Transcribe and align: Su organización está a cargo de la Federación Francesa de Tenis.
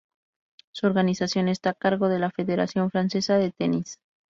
Su 0.71 0.87
organización 0.87 1.47
está 1.47 1.69
a 1.69 1.73
cargo 1.75 2.09
de 2.09 2.17
la 2.17 2.31
Federación 2.31 2.89
Francesa 2.89 3.37
de 3.37 3.51
Tenis. 3.51 3.99